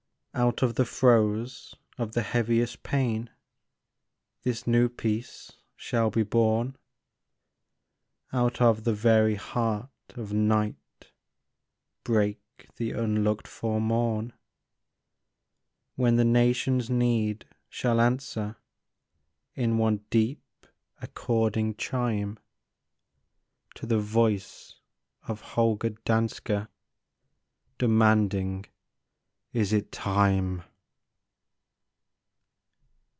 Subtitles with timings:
[0.33, 3.29] Out of the throes of the heaviest pain
[4.43, 6.77] This new peace shall be born,
[8.31, 11.11] Out of the very heart of night
[12.05, 12.39] Break
[12.77, 14.31] the unlooked for morn,
[15.95, 18.55] When the nation's need shall answer
[19.53, 20.65] In one deep,
[21.01, 22.39] according chime,
[23.75, 24.79] To the voice
[25.27, 26.67] of Holger Danske,
[27.77, 28.65] Demanding,"
[29.61, 30.63] Is it time